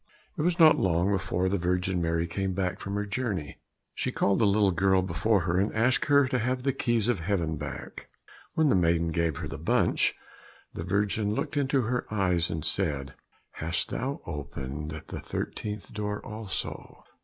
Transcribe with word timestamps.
It 0.35 0.41
was 0.41 0.57
not 0.57 0.79
long 0.79 1.11
before 1.11 1.47
the 1.47 1.59
Virgin 1.59 2.01
Mary 2.01 2.25
came 2.25 2.53
back 2.53 2.79
from 2.79 2.95
her 2.95 3.05
journey. 3.05 3.59
She 3.93 4.11
called 4.11 4.39
the 4.39 4.71
girl 4.71 5.03
before 5.03 5.41
her, 5.41 5.59
and 5.59 5.71
asked 5.75 6.05
to 6.07 6.39
have 6.39 6.63
the 6.63 6.73
keys 6.73 7.07
of 7.07 7.19
heaven 7.19 7.55
back. 7.55 8.09
When 8.55 8.69
the 8.69 8.75
maiden 8.75 9.09
gave 9.11 9.37
her 9.37 9.47
the 9.47 9.59
bunch, 9.59 10.15
the 10.73 10.83
Virgin 10.83 11.35
looked 11.35 11.55
into 11.55 11.83
her 11.83 12.11
eyes 12.11 12.49
and 12.49 12.65
said, 12.65 13.13
"Hast 13.51 13.89
thou 13.91 14.13
not 14.13 14.21
opened 14.25 14.89
the 15.05 15.19
thirteenth 15.19 15.93
door 15.93 16.19
also?" 16.25 17.03